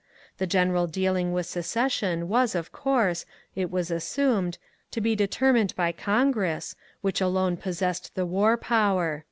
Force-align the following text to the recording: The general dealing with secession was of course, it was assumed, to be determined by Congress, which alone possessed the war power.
The 0.39 0.47
general 0.47 0.87
dealing 0.87 1.31
with 1.31 1.45
secession 1.45 2.27
was 2.27 2.55
of 2.55 2.71
course, 2.71 3.23
it 3.53 3.69
was 3.69 3.91
assumed, 3.91 4.57
to 4.89 4.99
be 4.99 5.15
determined 5.15 5.75
by 5.75 5.91
Congress, 5.91 6.75
which 7.01 7.21
alone 7.21 7.55
possessed 7.55 8.15
the 8.15 8.25
war 8.25 8.57
power. 8.57 9.19